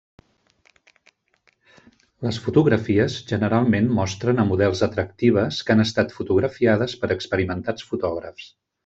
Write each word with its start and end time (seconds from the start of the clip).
Les 2.27 2.39
fotografies 2.45 3.17
generalment 3.33 3.91
mostren 3.99 4.45
a 4.45 4.49
models 4.53 4.81
atractives 4.91 5.61
que 5.69 5.75
han 5.77 5.85
estat 5.87 6.17
fotografiades 6.19 6.97
per 7.03 7.11
experimentats 7.19 7.87
fotògrafs. 7.93 8.51